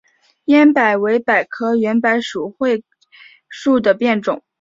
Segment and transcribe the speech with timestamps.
[0.45, 2.83] 偃柏为柏科圆柏属桧
[3.51, 4.41] 树的变种。